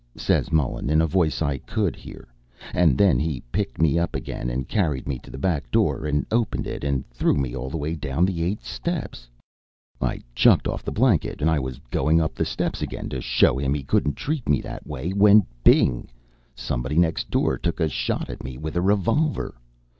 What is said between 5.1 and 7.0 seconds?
to the back door, and opened it